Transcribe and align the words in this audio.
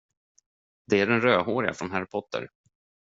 Det 0.87 0.99
är 1.01 1.07
den 1.07 1.21
rödhårige 1.21 1.73
från 1.73 1.91
Harry 1.91 2.05
Potter. 2.05 2.49